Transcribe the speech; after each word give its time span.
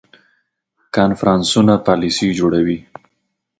کنفرانسونه 0.95 1.75
پالیسي 1.85 2.27
جوړوي 2.39 2.77